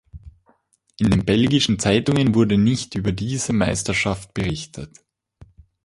In 0.97 1.11
den 1.11 1.25
belgischen 1.25 1.77
Zeitungen 1.77 2.33
wurde 2.33 2.57
nicht 2.57 2.95
über 2.95 3.11
diese 3.11 3.53
Meisterschaft 3.53 4.33
berichtet. 4.33 4.89